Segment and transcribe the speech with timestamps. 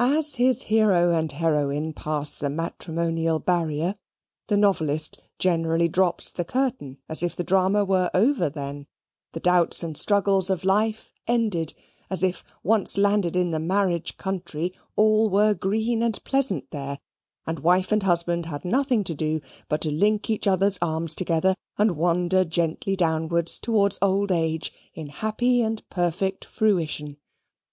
[0.00, 3.94] As his hero and heroine pass the matrimonial barrier,
[4.48, 8.88] the novelist generally drops the curtain, as if the drama were over then:
[9.32, 11.72] the doubts and struggles of life ended:
[12.10, 16.98] as if, once landed in the marriage country, all were green and pleasant there:
[17.46, 21.54] and wife and husband had nothing to do but to link each other's arms together,
[21.78, 27.18] and wander gently downwards towards old age in happy and perfect fruition.